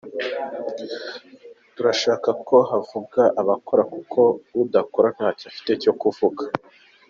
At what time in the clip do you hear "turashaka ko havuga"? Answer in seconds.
1.75-3.21